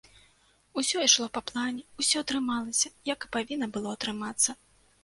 [0.81, 4.61] Усё ішло па плане, усё атрымалася, як і павінна было атрымацца.